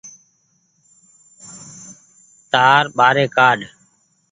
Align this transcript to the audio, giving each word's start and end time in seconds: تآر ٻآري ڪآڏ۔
تآر 2.51 2.83
ٻآري 2.97 3.25
ڪآڏ۔ 3.37 3.59